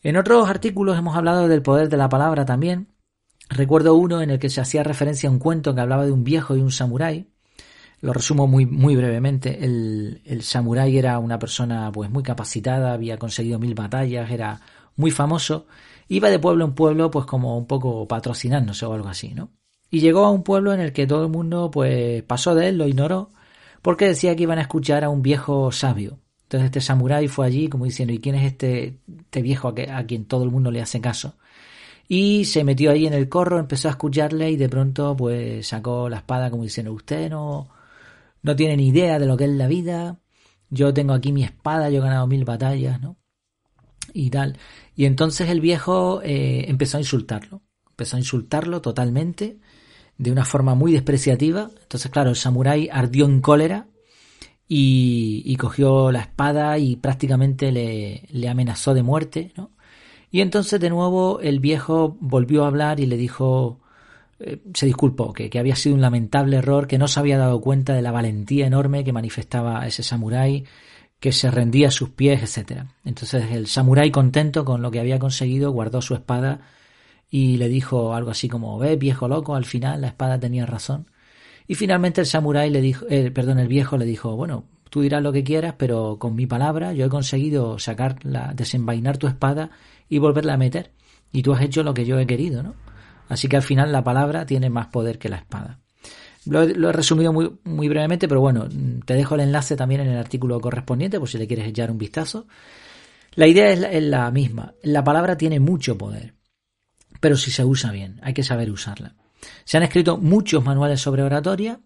En 0.03 0.17
otros 0.17 0.47
artículos 0.49 0.97
hemos 0.97 1.15
hablado 1.15 1.47
del 1.47 1.61
poder 1.61 1.89
de 1.89 1.97
la 1.97 2.09
palabra 2.09 2.45
también. 2.45 2.89
Recuerdo 3.49 3.95
uno 3.95 4.21
en 4.21 4.29
el 4.29 4.39
que 4.39 4.49
se 4.49 4.61
hacía 4.61 4.83
referencia 4.83 5.29
a 5.29 5.31
un 5.31 5.39
cuento 5.39 5.73
que 5.73 5.81
hablaba 5.81 6.05
de 6.05 6.11
un 6.11 6.23
viejo 6.23 6.55
y 6.55 6.61
un 6.61 6.71
samurái. 6.71 7.27
Lo 8.01 8.13
resumo 8.13 8.45
muy, 8.45 8.65
muy 8.65 8.95
brevemente. 8.95 9.63
El, 9.63 10.21
el 10.25 10.43
samurái 10.43 10.97
era 10.97 11.17
una 11.17 11.39
persona 11.39 11.91
pues 11.91 12.09
muy 12.09 12.21
capacitada, 12.21 12.93
había 12.93 13.17
conseguido 13.17 13.57
mil 13.57 13.73
batallas, 13.73 14.29
era 14.29 14.61
muy 14.95 15.11
famoso, 15.11 15.65
iba 16.07 16.29
de 16.29 16.39
pueblo 16.39 16.65
en 16.65 16.73
pueblo 16.73 17.11
pues 17.11 17.25
como 17.25 17.57
un 17.57 17.65
poco 17.65 18.07
patrocinándose 18.07 18.85
o 18.85 18.93
algo 18.93 19.07
así, 19.07 19.33
¿no? 19.33 19.51
Y 19.89 19.99
llegó 19.99 20.25
a 20.25 20.31
un 20.31 20.43
pueblo 20.43 20.73
en 20.73 20.81
el 20.81 20.93
que 20.93 21.07
todo 21.07 21.23
el 21.23 21.31
mundo 21.31 21.71
pues 21.71 22.23
pasó 22.23 22.55
de 22.55 22.69
él, 22.69 22.77
lo 22.77 22.87
ignoró, 22.87 23.29
porque 23.85 24.07
decía 24.07 24.35
que 24.35 24.41
iban 24.41 24.57
a 24.57 24.63
escuchar 24.63 25.03
a 25.03 25.09
un 25.09 25.21
viejo 25.21 25.71
sabio. 25.71 26.17
Entonces 26.45 26.65
este 26.65 26.81
samurái 26.81 27.27
fue 27.27 27.45
allí 27.45 27.69
como 27.69 27.85
diciendo, 27.85 28.15
¿y 28.15 28.17
quién 28.17 28.33
es 28.33 28.51
este, 28.51 28.97
este 29.07 29.43
viejo 29.43 29.67
a, 29.67 30.03
quien 30.05 30.25
todo 30.25 30.43
el 30.43 30.49
mundo 30.49 30.71
le 30.71 30.81
hace 30.81 30.99
caso? 30.99 31.37
Y 32.07 32.45
se 32.45 32.63
metió 32.63 32.89
ahí 32.89 33.05
en 33.05 33.13
el 33.13 33.29
corro, 33.29 33.59
empezó 33.59 33.87
a 33.87 33.91
escucharle 33.91 34.49
y 34.49 34.55
de 34.57 34.69
pronto 34.69 35.15
pues 35.15 35.67
sacó 35.67 36.09
la 36.09 36.17
espada 36.17 36.49
como 36.49 36.63
diciendo, 36.63 36.93
usted 36.93 37.29
no, 37.29 37.69
no 38.41 38.55
tiene 38.55 38.75
ni 38.75 38.87
idea 38.87 39.19
de 39.19 39.27
lo 39.27 39.37
que 39.37 39.43
es 39.43 39.51
la 39.51 39.67
vida, 39.67 40.19
yo 40.71 40.91
tengo 40.91 41.13
aquí 41.13 41.31
mi 41.31 41.43
espada, 41.43 41.91
yo 41.91 41.99
he 41.99 42.03
ganado 42.03 42.25
mil 42.25 42.43
batallas, 42.43 42.99
¿no? 42.99 43.17
Y 44.13 44.31
tal. 44.31 44.57
Y 44.95 45.05
entonces 45.05 45.47
el 45.51 45.61
viejo 45.61 46.23
eh, 46.23 46.65
empezó 46.69 46.97
a 46.97 47.01
insultarlo, 47.01 47.61
empezó 47.91 48.15
a 48.15 48.19
insultarlo 48.19 48.81
totalmente, 48.81 49.59
de 50.17 50.31
una 50.31 50.45
forma 50.45 50.75
muy 50.75 50.93
despreciativa. 50.93 51.69
Entonces, 51.81 52.11
claro, 52.11 52.29
el 52.29 52.35
samurái 52.35 52.89
ardió 52.91 53.25
en 53.25 53.41
cólera 53.41 53.87
y, 54.67 55.55
cogió 55.57 56.11
la 56.11 56.21
espada 56.21 56.77
y 56.77 56.95
prácticamente 56.95 57.71
le, 57.71 58.49
amenazó 58.49 58.93
de 58.93 59.03
muerte, 59.03 59.51
¿no? 59.55 59.71
Y 60.31 60.41
entonces 60.41 60.81
de 60.81 60.89
nuevo 60.89 61.39
el 61.39 61.59
viejo 61.59 62.17
volvió 62.19 62.65
a 62.65 62.67
hablar 62.67 62.99
y 62.99 63.05
le 63.05 63.15
dijo, 63.15 63.79
eh, 64.39 64.61
se 64.73 64.85
disculpó, 64.85 65.31
que, 65.31 65.49
que, 65.49 65.59
había 65.59 65.77
sido 65.77 65.95
un 65.95 66.01
lamentable 66.01 66.57
error, 66.57 66.87
que 66.87 66.97
no 66.97 67.07
se 67.07 67.19
había 67.19 67.37
dado 67.37 67.61
cuenta 67.61 67.93
de 67.93 68.01
la 68.01 68.11
valentía 68.11 68.67
enorme 68.67 69.05
que 69.05 69.13
manifestaba 69.13 69.87
ese 69.87 70.03
samurái, 70.03 70.65
que 71.19 71.31
se 71.31 71.49
rendía 71.51 71.87
a 71.87 71.91
sus 71.91 72.09
pies, 72.09 72.57
etc. 72.57 72.83
Entonces 73.05 73.49
el 73.51 73.67
samurái 73.67 74.11
contento 74.11 74.65
con 74.65 74.81
lo 74.81 74.91
que 74.91 74.99
había 74.99 75.19
conseguido 75.19 75.71
guardó 75.71 76.01
su 76.01 76.15
espada 76.15 76.61
y 77.29 77.57
le 77.57 77.67
dijo 77.69 78.13
algo 78.13 78.31
así 78.31 78.47
como, 78.47 78.77
ve 78.77 78.95
viejo 78.95 79.27
loco, 79.27 79.55
al 79.55 79.65
final 79.65 80.01
la 80.01 80.07
espada 80.07 80.39
tenía 80.39 80.65
razón. 80.65 81.07
Y 81.67 81.75
finalmente 81.75 82.21
el 82.21 82.27
samurái 82.27 82.69
le 82.69 82.81
dijo, 82.81 83.05
eh, 83.09 83.31
perdón, 83.31 83.59
el 83.59 83.67
viejo 83.67 83.97
le 83.97 84.05
dijo, 84.05 84.35
bueno, 84.35 84.65
tú 84.89 85.01
dirás 85.01 85.21
lo 85.21 85.33
que 85.33 85.43
quieras, 85.43 85.75
pero 85.77 86.17
con 86.19 86.35
mi 86.35 86.45
palabra 86.45 86.93
yo 86.93 87.05
he 87.05 87.09
conseguido 87.09 87.79
sacar 87.79 88.23
la, 88.23 88.53
desenvainar 88.53 89.17
tu 89.17 89.27
espada 89.27 89.71
y 90.07 90.19
volverla 90.19 90.53
a 90.53 90.57
meter. 90.57 90.91
Y 91.31 91.41
tú 91.41 91.53
has 91.53 91.61
hecho 91.61 91.83
lo 91.83 91.93
que 91.93 92.05
yo 92.05 92.19
he 92.19 92.27
querido, 92.27 92.63
¿no? 92.63 92.75
Así 93.27 93.47
que 93.47 93.55
al 93.55 93.63
final 93.63 93.91
la 93.91 94.03
palabra 94.03 94.45
tiene 94.45 94.69
más 94.69 94.87
poder 94.87 95.17
que 95.17 95.29
la 95.29 95.37
espada. 95.37 95.79
Lo, 96.45 96.61
he 96.61 96.93
resumido 96.93 97.33
muy, 97.33 97.51
muy 97.63 97.89
brevemente, 97.89 98.27
pero 98.27 98.39
bueno, 98.39 98.69
te 99.03 99.15
dejo 99.15 99.33
el 99.33 99.41
enlace 99.41 99.75
también 99.75 100.01
en 100.01 100.09
el 100.09 100.17
artículo 100.17 100.61
correspondiente 100.61 101.19
por 101.19 101.27
si 101.27 101.39
le 101.39 101.47
quieres 101.47 101.67
echar 101.67 101.89
un 101.89 101.97
vistazo. 101.97 102.45
La 103.33 103.47
idea 103.47 103.69
es 103.69 104.03
la 104.03 104.29
misma. 104.29 104.75
La 104.83 105.03
palabra 105.03 105.35
tiene 105.35 105.59
mucho 105.59 105.97
poder, 105.97 106.34
pero 107.25 107.37
si 107.37 107.49
se 107.49 107.65
usa 107.65 107.91
bien, 107.91 108.19
hay 108.21 108.35
que 108.35 108.43
saber 108.43 108.69
usarla. 108.69 109.15
Se 109.63 109.77
han 109.77 109.81
escrito 109.81 110.17
muchos 110.17 110.63
manuales 110.63 111.01
sobre 111.01 111.23
oratoria 111.23 111.79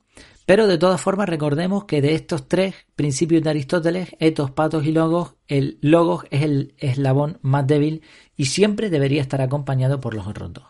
pero 0.46 0.68
de 0.68 0.78
todas 0.78 1.00
formas 1.00 1.30
recordemos 1.30 1.86
que 1.86 2.02
de 2.02 2.14
estos 2.14 2.50
tres 2.50 2.76
principios 2.98 3.42
de 3.42 3.52
Aristóteles, 3.52 4.10
etos, 4.20 4.52
patos 4.52 4.86
y 4.86 4.92
logos, 4.92 5.36
el 5.48 5.78
logos 5.80 6.26
es 6.30 6.42
el 6.42 6.74
eslabón 6.78 7.38
más 7.42 7.68
débil 7.68 8.02
y 8.36 8.48
siempre 8.48 8.90
debería 8.90 9.22
estar 9.22 9.42
acompañado 9.42 10.02
por 10.02 10.14
los 10.14 10.28
otros 10.28 10.52
dos. 10.52 10.66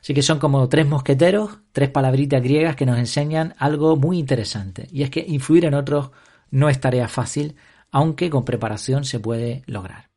Así 0.00 0.12
que 0.12 0.22
son 0.22 0.40
como 0.40 0.68
tres 0.68 0.88
mosqueteros, 0.88 1.58
tres 1.70 1.90
palabritas 1.90 2.42
griegas 2.42 2.74
que 2.74 2.86
nos 2.86 2.98
enseñan 2.98 3.54
algo 3.58 3.94
muy 3.94 4.18
interesante. 4.18 4.88
Y 4.90 5.04
es 5.04 5.10
que 5.10 5.24
influir 5.28 5.66
en 5.66 5.74
otros 5.74 6.10
no 6.50 6.68
es 6.68 6.80
tarea 6.80 7.06
fácil, 7.06 7.54
aunque 7.92 8.28
con 8.28 8.44
preparación 8.44 9.04
se 9.04 9.20
puede 9.20 9.62
lograr. 9.66 10.13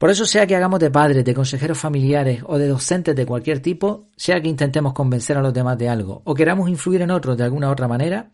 Por 0.00 0.08
eso 0.08 0.24
sea 0.24 0.46
que 0.46 0.56
hagamos 0.56 0.80
de 0.80 0.90
padres, 0.90 1.26
de 1.26 1.34
consejeros 1.34 1.76
familiares 1.76 2.42
o 2.46 2.56
de 2.56 2.68
docentes 2.68 3.14
de 3.14 3.26
cualquier 3.26 3.60
tipo, 3.60 4.08
sea 4.16 4.40
que 4.40 4.48
intentemos 4.48 4.94
convencer 4.94 5.36
a 5.36 5.42
los 5.42 5.52
demás 5.52 5.76
de 5.76 5.90
algo 5.90 6.22
o 6.24 6.32
queramos 6.32 6.70
influir 6.70 7.02
en 7.02 7.10
otros 7.10 7.36
de 7.36 7.44
alguna 7.44 7.68
otra 7.68 7.86
manera, 7.86 8.32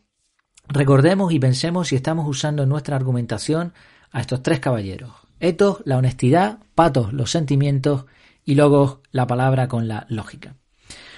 recordemos 0.68 1.32
y 1.32 1.40
pensemos 1.40 1.88
si 1.88 1.96
estamos 1.96 2.28
usando 2.28 2.62
en 2.62 2.68
nuestra 2.68 2.94
argumentación 2.94 3.72
a 4.12 4.20
estos 4.20 4.44
tres 4.44 4.60
caballeros. 4.60 5.10
Etos, 5.40 5.82
la 5.84 5.96
honestidad, 5.96 6.60
patos, 6.76 7.12
los 7.12 7.32
sentimientos 7.32 8.04
y 8.44 8.54
logos, 8.54 9.00
la 9.10 9.26
palabra 9.26 9.66
con 9.66 9.88
la 9.88 10.06
lógica. 10.08 10.54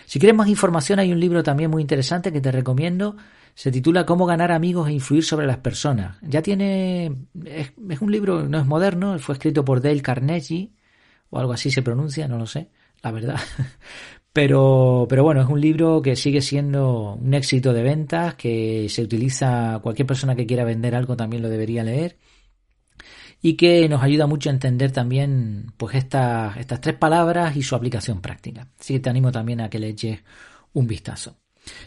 Si 0.08 0.18
quieres 0.18 0.34
más 0.34 0.48
información 0.48 1.00
hay 1.00 1.12
un 1.12 1.20
libro 1.20 1.42
también 1.42 1.70
muy 1.70 1.82
interesante 1.82 2.32
que 2.32 2.40
te 2.40 2.50
recomiendo 2.50 3.14
se 3.54 3.70
titula 3.70 4.06
Cómo 4.06 4.24
ganar 4.24 4.52
amigos 4.52 4.88
e 4.88 4.92
influir 4.92 5.22
sobre 5.22 5.46
las 5.46 5.58
personas. 5.58 6.16
Ya 6.22 6.40
tiene. 6.40 7.14
Es, 7.44 7.72
un 8.00 8.10
libro, 8.10 8.48
no 8.48 8.58
es 8.58 8.64
moderno, 8.64 9.18
fue 9.18 9.34
escrito 9.34 9.66
por 9.66 9.82
Dale 9.82 10.00
Carnegie, 10.00 10.70
o 11.28 11.38
algo 11.38 11.52
así 11.52 11.70
se 11.70 11.82
pronuncia, 11.82 12.26
no 12.26 12.38
lo 12.38 12.46
sé, 12.46 12.70
la 13.02 13.12
verdad. 13.12 13.36
Pero, 14.32 15.06
pero 15.08 15.24
bueno, 15.24 15.40
es 15.40 15.48
un 15.48 15.60
libro 15.60 16.00
que 16.00 16.14
sigue 16.14 16.42
siendo 16.42 17.14
un 17.14 17.34
éxito 17.34 17.72
de 17.72 17.82
ventas, 17.82 18.36
que 18.36 18.86
se 18.88 19.02
utiliza, 19.02 19.80
cualquier 19.82 20.06
persona 20.06 20.36
que 20.36 20.46
quiera 20.46 20.62
vender 20.62 20.94
algo 20.94 21.16
también 21.16 21.42
lo 21.42 21.48
debería 21.48 21.82
leer 21.82 22.18
y 23.40 23.54
que 23.54 23.88
nos 23.88 24.02
ayuda 24.02 24.26
mucho 24.26 24.50
a 24.50 24.52
entender 24.52 24.90
también 24.92 25.72
pues 25.76 25.94
estas, 25.94 26.56
estas 26.56 26.80
tres 26.80 26.96
palabras 26.96 27.56
y 27.56 27.62
su 27.62 27.74
aplicación 27.76 28.20
práctica. 28.20 28.68
Así 28.78 28.94
que 28.94 29.00
te 29.00 29.10
animo 29.10 29.30
también 29.30 29.60
a 29.60 29.70
que 29.70 29.78
le 29.78 29.88
eches 29.88 30.20
un 30.72 30.86
vistazo. 30.86 31.36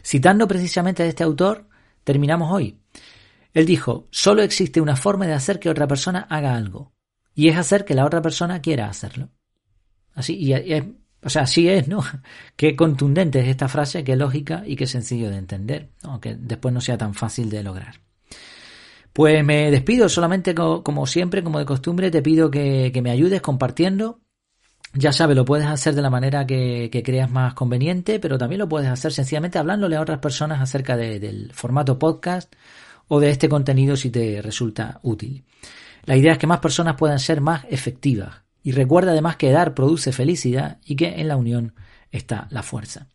Citando 0.03 0.48
precisamente 0.48 1.03
a 1.03 1.08
este 1.08 1.24
autor, 1.24 1.67
terminamos 2.03 2.51
hoy. 2.51 2.79
Él 3.53 3.65
dijo, 3.65 4.08
solo 4.12 4.43
existe 4.43 4.79
una 4.79 4.96
forma 4.96 5.27
de 5.27 5.34
hacer 5.34 5.60
que 5.60 5.70
otra 5.70 5.88
persona 5.88 6.25
haga 6.29 6.55
algo, 6.55 6.93
y 7.36 7.50
es 7.50 7.58
hacer 7.58 7.86
que 7.86 7.96
la 7.96 8.05
otra 8.05 8.22
persona 8.22 8.62
quiera 8.62 8.88
hacerlo. 8.88 9.29
Así, 10.13 10.36
y 10.38 10.53
es, 10.53 10.84
o 11.24 11.29
sea, 11.29 11.43
así 11.43 11.67
es, 11.67 11.88
¿no? 11.88 12.03
Qué 12.55 12.75
contundente 12.75 13.39
es 13.39 13.48
esta 13.48 13.67
frase, 13.67 14.03
qué 14.03 14.15
lógica 14.15 14.63
y 14.65 14.75
qué 14.75 14.88
sencillo 14.88 15.29
de 15.29 15.38
entender, 15.38 15.91
aunque 16.03 16.36
después 16.36 16.74
no 16.74 16.81
sea 16.81 16.98
tan 16.98 17.13
fácil 17.13 17.50
de 17.50 17.63
lograr. 17.63 17.96
Pues 19.13 19.44
me 19.44 19.70
despido, 19.72 20.08
solamente 20.08 20.56
como, 20.56 21.06
siempre, 21.06 21.44
como 21.44 21.60
de 21.60 21.65
costumbre, 21.65 22.12
te 22.12 22.22
pido 22.22 22.50
que, 22.50 22.98
me 23.01 23.12
ayudes 23.12 23.41
compartiendo 23.41 24.20
ya 24.94 25.13
sabes, 25.13 25.38
lo 25.38 25.46
puedes 25.46 25.68
hacer 25.68 25.96
de 25.96 26.01
la 26.01 26.10
manera 26.10 26.46
que, 26.46 27.01
creas 27.06 27.32
más 27.32 27.53
conveniente, 27.53 28.20
pero 28.20 28.38
también 28.38 28.60
lo 28.60 28.68
puedes 28.68 28.89
hacer 28.89 29.13
sencillamente 29.13 29.58
hablándole 29.58 29.96
a 29.96 30.01
otras 30.01 30.20
personas 30.20 30.60
acerca 30.60 30.98
del 30.98 31.51
formato 31.53 31.98
podcast 31.98 32.53
o 33.08 33.22
de 33.22 33.30
este 33.30 33.48
contenido 33.48 33.96
si 33.96 34.10
te 34.10 34.41
resulta 34.41 35.00
útil. 35.03 35.46
La 36.03 36.18
idea 36.18 36.34
es 36.34 36.38
que 36.38 36.48
más 36.48 36.60
personas 36.60 36.96
puedan 36.98 37.20
ser 37.20 37.39
más 37.41 37.65
efectivas. 37.70 38.41
Y 38.63 38.74
recuerda 38.74 39.12
además 39.12 39.38
que 39.38 39.51
dar 39.51 39.74
produce 39.74 40.12
felicidad 40.12 40.80
y 40.86 40.96
que 40.96 41.22
en 41.22 41.27
la 41.27 41.38
unión 41.38 41.74
está 42.12 42.48
la 42.51 42.63
fuerza. 42.63 43.08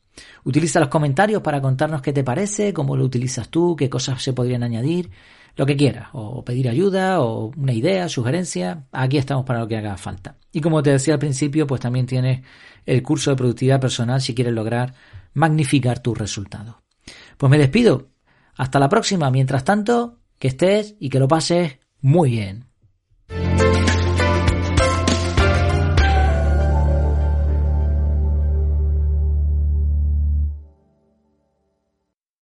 Utiliza 0.45 0.81
los 0.81 0.89
comentarios 0.89 1.43
para 1.43 1.61
contarnos 1.61 2.03
qué 2.03 2.13
te 2.13 2.25
parece, 2.25 2.73
cómo 2.73 2.97
lo 2.97 3.05
utilizas 3.05 3.49
tú, 3.49 3.77
qué 3.77 3.91
cosas 3.91 4.23
se 4.23 4.33
podrían 4.33 4.63
añadir 4.63 5.11
lo 5.57 5.67
que 5.67 5.77
quieras, 5.77 6.09
o 6.13 6.45
pedir 6.45 6.69
ayuda, 6.69 7.21
o 7.21 7.51
una 7.57 7.73
idea, 7.73 8.09
sugerencia, 8.09 8.85
aquí 8.93 9.17
estamos 9.17 9.45
para 9.45 9.61
lo 9.61 9.69
que 9.69 9.77
haga 9.77 9.97
falta. 9.97 10.37
Y 10.53 10.61
como 10.61 10.83
te 10.83 10.91
decía 10.91 11.15
al 11.15 11.21
principio, 11.21 11.67
pues 11.67 11.81
también 11.81 12.07
tienes 12.07 12.43
el 12.85 13.03
curso 13.03 13.31
de 13.31 13.37
productividad 13.37 13.81
personal 13.81 14.21
si 14.21 14.35
quieres 14.35 14.53
lograr 14.53 14.95
magnificar 15.33 15.99
tus 16.01 16.17
resultados. 16.17 16.77
Pues 17.37 17.51
me 17.51 17.59
despido. 17.59 18.09
Hasta 18.57 18.79
la 18.79 18.89
próxima. 18.89 19.31
Mientras 19.31 19.65
tanto, 19.65 20.19
que 20.39 20.49
estés 20.49 20.97
y 20.99 21.09
que 21.09 21.19
lo 21.19 21.29
pases 21.29 21.79
muy 22.01 22.31
bien. 22.31 22.67